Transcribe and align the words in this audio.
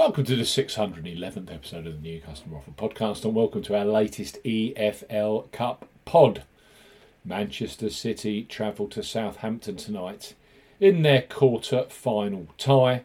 Welcome 0.00 0.24
to 0.24 0.34
the 0.34 0.44
611th 0.44 1.52
episode 1.52 1.86
of 1.86 2.00
the 2.00 2.08
New 2.08 2.22
Customer 2.22 2.56
Offer 2.56 2.70
Podcast, 2.70 3.22
and 3.26 3.34
welcome 3.34 3.62
to 3.64 3.76
our 3.76 3.84
latest 3.84 4.42
EFL 4.44 5.52
Cup 5.52 5.90
pod. 6.06 6.44
Manchester 7.22 7.90
City 7.90 8.44
travel 8.44 8.88
to 8.88 9.02
Southampton 9.02 9.76
tonight 9.76 10.32
in 10.80 11.02
their 11.02 11.20
quarter 11.20 11.84
final 11.90 12.46
tie. 12.56 13.02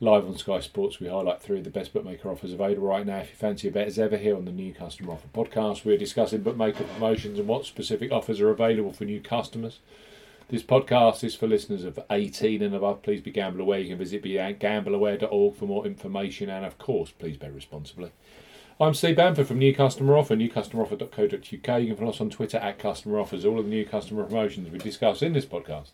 Live 0.00 0.26
on 0.26 0.36
Sky 0.36 0.58
Sports, 0.58 0.98
we 0.98 1.06
highlight 1.06 1.40
three 1.40 1.58
of 1.58 1.64
the 1.64 1.70
best 1.70 1.92
bookmaker 1.92 2.28
offers 2.28 2.52
available 2.52 2.88
right 2.88 3.06
now. 3.06 3.18
If 3.18 3.30
you 3.30 3.36
fancy 3.36 3.68
a 3.68 3.70
bet 3.70 3.86
as 3.86 4.00
ever 4.00 4.16
here 4.16 4.34
on 4.34 4.44
the 4.44 4.50
New 4.50 4.74
Customer 4.74 5.12
Offer 5.12 5.28
Podcast, 5.32 5.84
we're 5.84 5.96
discussing 5.96 6.42
bookmaker 6.42 6.82
promotions 6.82 7.38
and 7.38 7.46
what 7.46 7.66
specific 7.66 8.10
offers 8.10 8.40
are 8.40 8.50
available 8.50 8.92
for 8.92 9.04
new 9.04 9.20
customers. 9.20 9.78
This 10.48 10.62
podcast 10.62 11.24
is 11.24 11.34
for 11.34 11.46
listeners 11.46 11.84
of 11.84 11.98
18 12.10 12.62
and 12.62 12.74
above. 12.74 13.02
Please 13.02 13.22
be 13.22 13.30
gamble 13.30 13.62
aware. 13.62 13.78
You 13.78 13.88
can 13.88 13.98
visit 13.98 14.22
gambleaware.org 14.22 15.54
for 15.56 15.64
more 15.66 15.86
information 15.86 16.50
and, 16.50 16.64
of 16.64 16.78
course, 16.78 17.10
please 17.10 17.36
bet 17.38 17.54
responsibly. 17.54 18.10
I'm 18.78 18.92
Steve 18.92 19.16
Bamford 19.16 19.46
from 19.46 19.58
New 19.58 19.74
Customer 19.74 20.16
Offer, 20.16 20.36
newcustomeroffer.co.uk. 20.36 21.80
You 21.80 21.86
can 21.86 21.96
follow 21.96 22.10
us 22.10 22.20
on 22.20 22.28
Twitter 22.28 22.58
at 22.58 22.78
Customer 22.78 23.18
Offers. 23.18 23.44
All 23.44 23.58
of 23.58 23.64
the 23.64 23.70
new 23.70 23.86
customer 23.86 24.24
promotions 24.24 24.70
we 24.70 24.78
discuss 24.78 25.22
in 25.22 25.32
this 25.32 25.46
podcast 25.46 25.90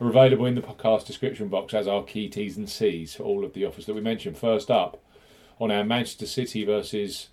are 0.00 0.08
available 0.08 0.44
in 0.44 0.56
the 0.56 0.62
podcast 0.62 1.06
description 1.06 1.48
box 1.48 1.72
as 1.72 1.88
our 1.88 2.02
key 2.02 2.28
T's 2.28 2.56
and 2.56 2.68
C's 2.68 3.14
for 3.14 3.22
all 3.22 3.44
of 3.44 3.54
the 3.54 3.64
offers 3.64 3.86
that 3.86 3.94
we 3.94 4.02
mentioned. 4.02 4.36
First 4.36 4.70
up, 4.70 5.02
on 5.58 5.70
our 5.70 5.84
Manchester 5.84 6.26
City 6.26 6.64
versus 6.64 7.28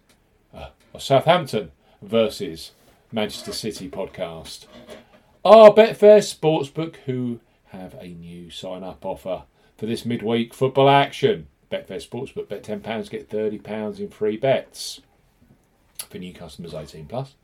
uh, 0.53 0.70
Southampton 0.97 1.72
versus 2.02 2.72
Manchester 3.11 3.52
City 3.52 3.89
podcast 3.89 4.67
are 5.45 5.71
Betfair 5.71 6.20
Sportsbook, 6.20 6.95
who 7.05 7.39
have 7.67 7.95
a 7.99 8.07
new 8.07 8.49
sign 8.49 8.83
up 8.83 9.05
offer 9.05 9.43
for 9.77 9.85
this 9.85 10.05
midweek 10.05 10.53
football 10.53 10.89
action. 10.89 11.47
Betfair 11.69 12.02
Sportsbook, 12.07 12.47
bet 12.47 12.63
£10, 12.63 13.09
get 13.09 13.29
£30 13.29 13.99
in 13.99 14.09
free 14.09 14.38
bets 14.38 15.02
for 16.09 16.17
new 16.17 16.33
customers 16.33 16.73
18 16.73 17.08
plus. 17.08 17.35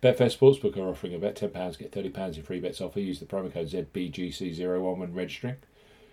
Betfair 0.00 0.34
Sportsbook 0.34 0.76
are 0.76 0.88
offering 0.88 1.14
a 1.14 1.18
bet 1.18 1.34
£10, 1.34 1.78
get 1.78 1.90
£30 1.90 2.36
in 2.36 2.42
free 2.42 2.60
bets 2.60 2.80
offer. 2.80 3.00
Use 3.00 3.18
the 3.18 3.26
promo 3.26 3.52
code 3.52 3.68
ZBGC01 3.68 4.96
when 4.96 5.14
registering. 5.14 5.56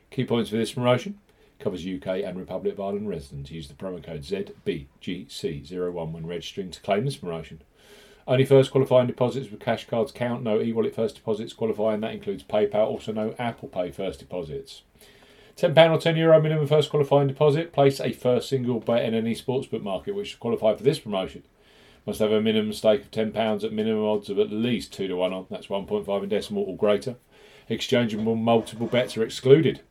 Key 0.10 0.26
points 0.26 0.50
for 0.50 0.58
this 0.58 0.72
promotion 0.72 1.20
covers 1.60 1.86
UK 1.86 2.08
and 2.24 2.38
Republic 2.38 2.74
of 2.74 2.80
Ireland 2.80 3.10
residents. 3.10 3.52
Use 3.52 3.68
the 3.68 3.74
promo 3.76 4.04
code 4.04 4.22
ZBGC01 4.22 6.12
when 6.12 6.26
registering 6.26 6.72
to 6.72 6.82
claim 6.82 7.06
this 7.06 7.18
promotion. 7.18 7.62
Only 8.28 8.44
first 8.44 8.72
qualifying 8.72 9.08
deposits 9.08 9.50
with 9.50 9.62
cash 9.62 9.88
cards 9.88 10.12
count. 10.12 10.44
No 10.44 10.60
e-wallet 10.60 10.94
first 10.94 11.16
deposits 11.16 11.54
qualifying. 11.54 12.02
That 12.02 12.14
includes 12.14 12.44
PayPal. 12.44 12.88
Also 12.88 13.14
no 13.14 13.34
Apple 13.40 13.70
Pay 13.70 13.90
first 13.92 14.20
deposits. 14.20 14.82
£10 15.56 15.72
or 15.72 15.98
€10 15.98 16.18
Euro 16.18 16.42
minimum 16.42 16.68
first 16.68 16.90
qualifying 16.90 17.30
deposit. 17.30 17.72
Place 17.72 18.02
a 18.02 18.12
first 18.12 18.50
single 18.50 18.82
bet 18.82 19.06
in 19.06 19.14
any 19.14 19.34
sportsbook 19.34 19.82
market 19.82 20.14
which 20.14 20.42
qualify 20.42 20.76
for 20.76 20.84
this 20.84 21.00
promotion. 21.00 21.44
Must 22.06 22.20
have 22.20 22.34
a 22.34 22.42
minimum 22.42 22.74
stake 22.74 23.04
of 23.04 23.12
£10 23.12 23.64
at 23.64 23.72
minimum 23.72 24.04
odds 24.04 24.30
of 24.30 24.40
at 24.40 24.52
least 24.52 24.92
2 24.92 25.08
to 25.08 25.16
1 25.16 25.32
on. 25.32 25.46
That's 25.50 25.68
1.5 25.68 26.24
in 26.24 26.30
decimal 26.30 26.64
or 26.64 26.76
greater. 26.76 27.16
Exchangeable 27.70 28.36
multiple 28.36 28.88
bets 28.88 29.16
are 29.16 29.24
excluded. 29.24 29.82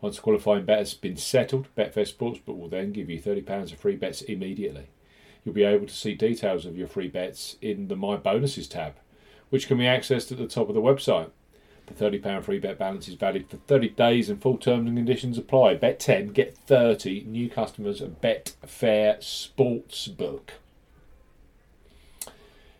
Once 0.00 0.16
the 0.16 0.22
qualifying 0.22 0.64
bet 0.64 0.78
has 0.78 0.94
been 0.94 1.16
settled, 1.16 1.66
Betfair 1.76 2.08
Sportsbook 2.08 2.56
will 2.56 2.68
then 2.68 2.92
give 2.92 3.10
you 3.10 3.20
£30 3.20 3.72
of 3.72 3.78
free 3.78 3.96
bets 3.96 4.22
immediately 4.22 4.90
you'll 5.44 5.54
be 5.54 5.64
able 5.64 5.86
to 5.86 5.94
see 5.94 6.14
details 6.14 6.66
of 6.66 6.76
your 6.76 6.86
free 6.86 7.08
bets 7.08 7.56
in 7.60 7.88
the 7.88 7.96
My 7.96 8.16
Bonuses 8.16 8.68
tab, 8.68 8.94
which 9.50 9.66
can 9.66 9.78
be 9.78 9.84
accessed 9.84 10.32
at 10.32 10.38
the 10.38 10.46
top 10.46 10.68
of 10.68 10.74
the 10.74 10.82
website. 10.82 11.30
The 11.86 12.04
£30 12.10 12.44
free 12.44 12.58
bet 12.58 12.78
balance 12.78 13.08
is 13.08 13.14
valid 13.14 13.48
for 13.48 13.56
30 13.56 13.90
days 13.90 14.30
and 14.30 14.40
full 14.40 14.58
terms 14.58 14.86
and 14.86 14.96
conditions 14.96 15.36
apply. 15.36 15.74
Bet 15.74 15.98
10, 15.98 16.28
get 16.28 16.56
30 16.56 17.24
new 17.26 17.50
customers 17.50 18.00
at 18.00 18.20
Betfair 18.20 19.18
Sportsbook. 19.18 20.50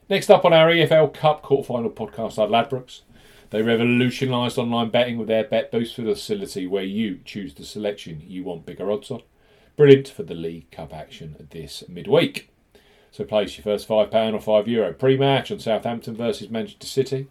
Next 0.09 0.31
up 0.31 0.45
on 0.45 0.53
our 0.53 0.69
EFL 0.69 1.13
Cup 1.13 1.43
quarterfinal 1.43 1.93
podcast 1.93 2.39
are 2.39 2.47
Ladbrokes. 2.47 3.03
They 3.51 3.63
revolutionised 3.63 4.59
online 4.59 4.91
betting 4.91 5.19
with 5.19 5.27
their 5.27 5.45
Bet 5.45 5.73
Boost 5.73 5.97
facility 5.97 6.69
where 6.69 6.85
you 6.85 7.21
choose 7.25 7.55
the 7.55 7.65
selection 7.65 8.23
you 8.25 8.45
want 8.45 8.65
bigger 8.65 8.91
odds 8.91 9.11
on. 9.11 9.23
Brilliant 9.77 10.09
for 10.09 10.23
the 10.23 10.35
League 10.35 10.71
Cup 10.71 10.95
action 10.95 11.49
this 11.51 11.83
midweek. 11.89 12.49
So 13.13 13.25
place 13.25 13.57
your 13.57 13.65
first 13.65 13.89
£5 13.89 14.13
or 14.35 14.63
€5 14.63 14.67
Euro 14.69 14.93
pre-match 14.93 15.51
on 15.51 15.59
Southampton 15.59 16.17
versus 16.17 16.51
Manchester 16.51 16.87
City. 16.87 17.27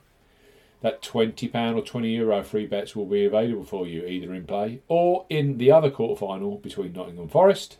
That 0.81 1.01
£20 1.01 1.75
or 1.75 1.81
€20 1.81 2.15
Euro 2.15 2.43
free 2.43 2.65
bets 2.65 2.95
will 2.95 3.05
be 3.05 3.25
available 3.25 3.63
for 3.63 3.85
you 3.85 4.05
either 4.05 4.33
in 4.33 4.45
play 4.45 4.79
or 4.87 5.25
in 5.29 5.57
the 5.57 5.71
other 5.71 5.89
quarter 5.89 6.19
final 6.19 6.57
between 6.57 6.93
Nottingham 6.93 7.27
Forest 7.27 7.77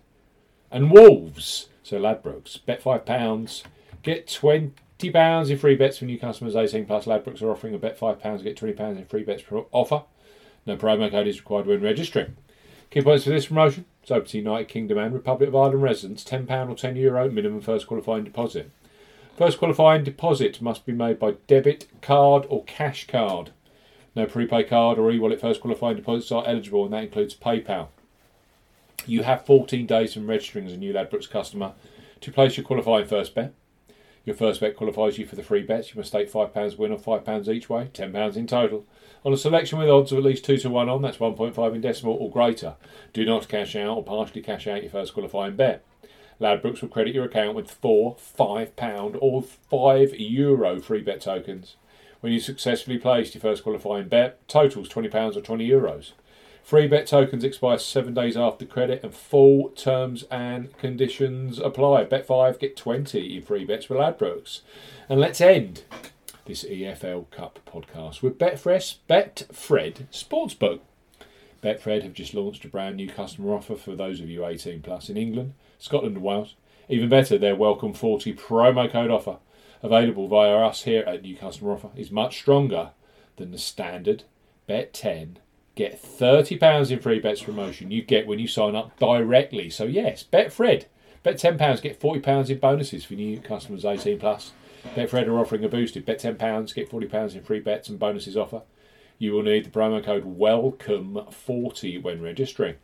and 0.72 0.92
Wolves. 0.92 1.70
So 1.84 2.00
Ladbrokes, 2.00 2.64
bet 2.66 2.84
£5, 2.84 3.64
get 4.04 4.28
£20 4.28 5.50
in 5.50 5.58
free 5.58 5.76
bets 5.76 5.98
for 5.98 6.06
new 6.06 6.20
customers 6.20 6.56
18 6.56 6.86
plus. 6.86 7.06
Ladbrokes 7.06 7.42
are 7.42 7.52
offering 7.52 7.74
a 7.74 7.78
bet 7.78 8.00
£5, 8.00 8.44
get 8.44 8.58
£20 8.58 8.98
in 8.98 9.06
free 9.06 9.24
bets 9.24 9.44
per 9.44 9.64
offer. 9.72 10.04
No 10.66 10.76
promo 10.76 11.10
code 11.10 11.28
is 11.28 11.40
required 11.40 11.68
when 11.68 11.82
registering. 11.82 12.36
Key 12.92 13.02
points 13.02 13.24
for 13.24 13.30
this 13.30 13.48
promotion 13.48 13.86
it's 14.10 14.16
open 14.16 14.28
to 14.28 14.38
United 14.40 14.68
Kingdom 14.68 14.98
and 14.98 15.14
Republic 15.14 15.50
of 15.50 15.56
Ireland 15.56 15.84
residents, 15.84 16.24
£10 16.24 16.50
or 16.68 16.76
€10 16.76 16.98
Euro 16.98 17.30
minimum 17.30 17.62
first 17.62 17.86
qualifying 17.86 18.24
deposit. 18.24 18.72
First 19.38 19.60
qualifying 19.60 20.04
deposit 20.04 20.60
must 20.64 20.84
be 20.84 20.94
made 20.94 21.20
by 21.20 21.36
debit 21.46 21.86
card 22.02 22.48
or 22.50 22.64
cash 22.64 23.06
card. 23.06 23.52
No 24.16 24.26
prepaid 24.26 24.68
card 24.68 24.98
or 24.98 25.12
e 25.12 25.20
wallet 25.20 25.40
first 25.40 25.62
qualifying 25.62 25.96
deposits 25.96 26.32
are 26.32 26.44
eligible, 26.48 26.86
and 26.86 26.94
that 26.94 27.04
includes 27.04 27.36
PayPal. 27.36 27.90
You 29.06 29.22
have 29.24 29.46
14 29.46 29.86
days 29.86 30.16
from 30.16 30.28
registering 30.28 30.66
as 30.66 30.74
a 30.74 30.78
new 30.78 30.92
Ladbrokes 30.92 31.30
customer 31.30 31.74
to 32.22 32.32
place 32.32 32.58
your 32.58 32.66
qualifying 32.66 33.06
first 33.06 33.36
bet. 33.36 33.54
Your 34.26 34.36
first 34.36 34.62
bet 34.62 34.76
qualifies 34.76 35.18
you 35.18 35.26
for 35.26 35.36
the 35.36 35.44
free 35.44 35.64
bets. 35.64 35.94
You 35.94 36.00
must 36.00 36.10
stake 36.10 36.32
£5 36.32 36.78
win 36.78 36.92
or 36.92 36.98
£5 36.98 37.48
each 37.48 37.70
way, 37.70 37.90
£10 37.94 38.36
in 38.36 38.48
total. 38.48 38.86
On 39.26 39.34
a 39.34 39.38
selection 39.38 39.80
with 39.80 39.90
odds 39.90 40.12
of 40.12 40.20
at 40.20 40.24
least 40.24 40.46
2 40.46 40.58
to 40.58 40.70
1 40.70 40.90
on, 40.90 41.02
that's 41.02 41.18
1.5 41.18 41.76
in 41.76 41.82
decimal 41.82 42.16
or 42.16 42.30
greater. 42.30 42.76
Do 43.14 43.26
not 43.26 43.48
cash 43.48 43.76
out 43.76 43.98
or 43.98 44.04
partially 44.04 44.42
cash 44.42 44.68
out 44.68 44.84
your 44.84 44.92
first 44.92 45.14
qualifying 45.14 45.56
bet. 45.56 45.84
Ladbrokes 46.40 46.82
will 46.82 46.90
credit 46.90 47.14
your 47.14 47.26
account 47.26 47.56
with 47.56 47.70
four 47.70 48.16
£5 48.16 49.18
or 49.20 49.44
€5 49.44 50.16
Euro 50.18 50.80
free 50.80 51.02
bet 51.02 51.22
tokens. 51.22 51.76
When 52.22 52.32
you 52.32 52.40
successfully 52.40 52.98
placed 52.98 53.34
your 53.34 53.42
first 53.42 53.64
qualifying 53.64 54.08
bet, 54.08 54.48
totals 54.48 54.90
£20 54.90 55.36
or 55.36 55.42
€20 55.42 55.68
Euros. 55.68 56.12
Free 56.64 56.88
bet 56.88 57.08
tokens 57.08 57.44
expire 57.44 57.80
seven 57.80 58.14
days 58.14 58.38
after 58.38 58.66
credit, 58.66 59.04
and 59.04 59.14
full 59.14 59.70
terms 59.70 60.24
and 60.30 60.76
conditions 60.78 61.58
apply. 61.58 62.04
Bet 62.04 62.28
five, 62.28 62.60
get 62.60 62.78
twenty 62.78 63.38
in 63.38 63.44
free 63.44 63.66
bets 63.66 63.90
with 63.90 63.98
Ladbrokes. 63.98 64.62
And 65.08 65.20
let's 65.20 65.42
end 65.42 65.84
this 66.46 66.64
EFL 66.64 67.30
Cup 67.32 67.60
podcast 67.66 68.22
with 68.22 68.38
Betfred, 68.38 68.98
Betfred 69.10 70.08
Sportsbook. 70.12 70.80
Betfred 71.64 72.04
have 72.04 72.14
just 72.14 72.34
launched 72.34 72.66
a 72.66 72.68
brand 72.68 72.96
new 72.96 73.10
customer 73.10 73.54
offer 73.54 73.76
for 73.76 73.96
those 73.96 74.20
of 74.20 74.30
you 74.30 74.46
18 74.46 74.82
plus 74.82 75.10
in 75.10 75.18
England, 75.18 75.54
Scotland, 75.78 76.16
and 76.16 76.26
Wales. 76.26 76.56
Even 76.88 77.10
better, 77.10 77.38
their 77.38 77.56
Welcome 77.56 77.94
40 77.94 78.34
promo 78.34 78.90
code 78.92 79.12
offer, 79.12 79.38
available 79.84 80.28
via 80.28 80.56
us 80.56 80.84
here 80.84 81.04
at 81.06 81.22
New 81.22 81.36
Customer 81.36 81.74
Offer, 81.74 81.90
is 81.96 82.10
much 82.10 82.38
stronger 82.38 82.92
than 83.36 83.52
the 83.52 83.58
standard 83.58 84.24
Bet 84.66 84.94
10 84.94 85.38
get 85.80 86.04
£30 86.04 86.92
in 86.92 87.00
free 87.00 87.20
bets 87.20 87.42
promotion 87.42 87.90
you 87.90 88.02
get 88.02 88.28
when 88.28 88.38
you 88.38 88.50
sign 88.50 88.76
up 88.76 89.00
directly. 89.00 89.70
So, 89.70 89.86
yes, 89.86 90.26
Betfred. 90.26 90.88
Bet 91.24 91.38
£10, 91.38 91.82
get 91.82 91.98
£40 91.98 92.50
in 92.50 92.60
bonuses 92.60 93.06
for 93.06 93.14
new 93.14 93.40
customers 93.40 93.86
18 93.86 94.20
plus. 94.20 94.52
Betfred 94.94 95.28
are 95.28 95.40
offering 95.40 95.64
a 95.64 95.70
boosted 95.70 96.06
bet 96.06 96.20
£10, 96.20 96.76
get 96.76 96.92
£40 96.92 97.34
in 97.34 97.44
free 97.44 97.62
bets 97.62 97.88
and 97.88 97.98
bonuses 97.98 98.36
offer. 98.36 98.64
You 99.20 99.32
will 99.32 99.42
need 99.42 99.64
the 99.64 99.70
promo 99.70 100.04
code 100.04 100.38
WELCOME40 100.38 102.04
when 102.04 102.22
registering. 102.22 102.76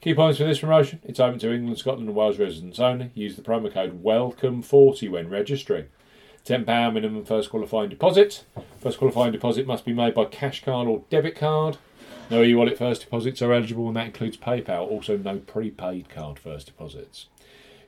Key 0.00 0.14
points 0.14 0.38
for 0.38 0.44
this 0.44 0.58
promotion 0.58 0.98
it's 1.04 1.20
open 1.20 1.38
to 1.38 1.54
England, 1.54 1.78
Scotland, 1.78 2.08
and 2.08 2.16
Wales 2.16 2.40
residents 2.40 2.80
only. 2.80 3.12
Use 3.14 3.36
the 3.36 3.42
promo 3.42 3.72
code 3.72 4.02
WELCOME40 4.02 5.10
when 5.12 5.30
registering. 5.30 5.86
£10 6.44 6.92
minimum 6.92 7.24
first 7.24 7.50
qualifying 7.50 7.88
deposit. 7.88 8.44
First 8.80 8.98
qualifying 8.98 9.30
deposit 9.30 9.64
must 9.64 9.84
be 9.84 9.92
made 9.92 10.14
by 10.14 10.24
cash 10.24 10.64
card 10.64 10.88
or 10.88 11.04
debit 11.08 11.36
card. 11.36 11.78
No 12.28 12.42
e-wallet 12.42 12.76
first 12.76 13.02
deposits 13.02 13.40
are 13.40 13.52
eligible, 13.52 13.86
and 13.86 13.96
that 13.96 14.06
includes 14.06 14.36
PayPal. 14.36 14.90
Also, 14.90 15.16
no 15.16 15.38
prepaid 15.38 16.08
card 16.08 16.40
first 16.40 16.66
deposits. 16.66 17.26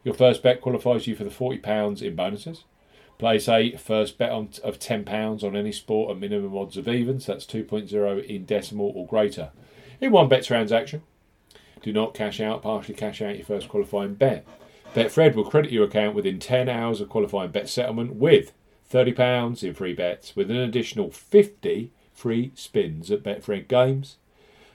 Your 0.04 0.14
first 0.14 0.44
bet 0.44 0.60
qualifies 0.60 1.08
you 1.08 1.16
for 1.16 1.24
the 1.24 1.30
£40 1.30 2.02
in 2.02 2.14
bonuses. 2.14 2.62
Place 3.18 3.48
a 3.48 3.76
first 3.76 4.16
bet 4.16 4.30
on, 4.30 4.50
of 4.62 4.78
£10 4.78 5.42
on 5.42 5.56
any 5.56 5.72
sport 5.72 6.12
at 6.12 6.20
minimum 6.20 6.56
odds 6.56 6.76
of 6.76 6.86
evens. 6.86 7.26
That's 7.26 7.44
2.0 7.46 8.24
in 8.26 8.44
decimal 8.44 8.92
or 8.94 9.08
greater. 9.08 9.50
In 10.00 10.12
one 10.12 10.28
bet 10.28 10.44
transaction. 10.44 11.02
Do 11.82 11.92
not 11.92 12.14
cash 12.14 12.40
out, 12.40 12.62
partially 12.62 12.94
cash 12.94 13.20
out 13.20 13.36
your 13.36 13.44
first 13.44 13.68
qualifying 13.68 14.14
bet. 14.14 14.46
Betfred 14.94 15.34
will 15.34 15.50
credit 15.50 15.72
your 15.72 15.84
account 15.84 16.14
within 16.14 16.38
10 16.38 16.68
hours 16.68 17.00
of 17.00 17.08
qualifying 17.08 17.50
bet 17.50 17.68
settlement 17.68 18.14
with 18.14 18.52
£30 18.90 19.64
in 19.64 19.74
free 19.74 19.94
bets, 19.94 20.36
with 20.36 20.48
an 20.48 20.56
additional 20.56 21.10
50 21.10 21.90
free 22.14 22.52
spins 22.54 23.10
at 23.10 23.24
Betfred 23.24 23.66
games 23.66 24.16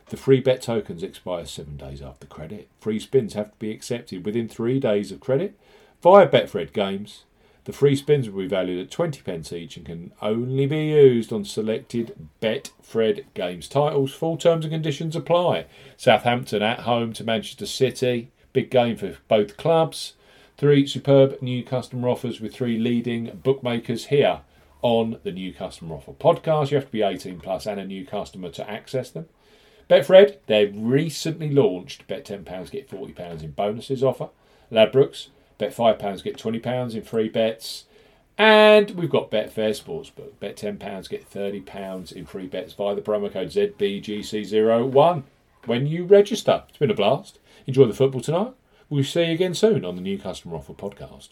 The 0.07 0.17
free 0.17 0.41
bet 0.41 0.61
tokens 0.61 1.03
expire 1.03 1.45
seven 1.45 1.77
days 1.77 2.01
after 2.01 2.27
credit. 2.27 2.67
Free 2.79 2.99
spins 2.99 3.33
have 3.33 3.51
to 3.51 3.59
be 3.59 3.71
accepted 3.71 4.25
within 4.25 4.47
three 4.47 4.79
days 4.79 5.11
of 5.11 5.19
credit 5.19 5.57
via 6.01 6.27
Betfred 6.27 6.73
Games. 6.73 7.23
The 7.65 7.73
free 7.73 7.95
spins 7.95 8.29
will 8.29 8.43
be 8.43 8.47
valued 8.47 8.85
at 8.85 8.91
20 8.91 9.21
pence 9.21 9.53
each 9.53 9.77
and 9.77 9.85
can 9.85 10.11
only 10.21 10.65
be 10.65 10.87
used 10.87 11.31
on 11.31 11.45
selected 11.45 12.13
Betfred 12.41 13.23
Games 13.33 13.69
titles. 13.69 14.13
Full 14.13 14.35
terms 14.35 14.65
and 14.65 14.73
conditions 14.73 15.15
apply. 15.15 15.65
Southampton 15.95 16.61
at 16.61 16.81
home 16.81 17.13
to 17.13 17.23
Manchester 17.23 17.65
City. 17.65 18.31
Big 18.51 18.69
game 18.69 18.97
for 18.97 19.15
both 19.29 19.55
clubs. 19.55 20.13
Three 20.57 20.85
superb 20.85 21.41
new 21.41 21.63
customer 21.63 22.09
offers 22.09 22.41
with 22.41 22.53
three 22.53 22.77
leading 22.77 23.39
bookmakers 23.43 24.07
here 24.07 24.41
on 24.81 25.19
the 25.23 25.31
New 25.31 25.53
Customer 25.53 25.95
Offer 25.95 26.11
podcast. 26.11 26.69
You 26.69 26.77
have 26.77 26.87
to 26.87 26.91
be 26.91 27.01
18 27.01 27.39
plus 27.39 27.65
and 27.65 27.79
a 27.79 27.85
new 27.85 28.05
customer 28.05 28.49
to 28.49 28.69
access 28.69 29.09
them. 29.09 29.27
Betfred, 29.89 30.37
they've 30.47 30.75
recently 30.75 31.49
launched 31.49 32.07
Bet 32.07 32.25
£10, 32.25 32.71
get 32.71 32.89
£40 32.89 33.43
in 33.43 33.51
bonuses 33.51 34.03
offer. 34.03 34.29
Ladbrokes, 34.71 35.27
bet 35.57 35.75
£5, 35.75 36.23
get 36.23 36.37
£20 36.37 36.95
in 36.95 37.01
free 37.03 37.29
bets. 37.29 37.85
And 38.37 38.91
we've 38.91 39.09
got 39.09 39.29
Betfair 39.29 39.71
Sportsbook. 39.71 40.39
Bet 40.39 40.57
£10, 40.57 41.09
get 41.09 41.29
£30 41.29 42.11
in 42.11 42.25
free 42.25 42.47
bets 42.47 42.73
via 42.73 42.95
the 42.95 43.01
promo 43.01 43.31
code 43.31 43.49
ZBGC01 43.49 45.23
when 45.65 45.85
you 45.85 46.05
register. 46.05 46.63
It's 46.69 46.77
been 46.77 46.89
a 46.89 46.95
blast. 46.95 47.39
Enjoy 47.67 47.85
the 47.85 47.93
football 47.93 48.21
tonight. 48.21 48.53
We'll 48.89 49.03
see 49.03 49.25
you 49.25 49.33
again 49.33 49.53
soon 49.53 49.85
on 49.85 49.95
the 49.95 50.01
New 50.01 50.17
Customer 50.17 50.55
Offer 50.55 50.73
podcast. 50.73 51.29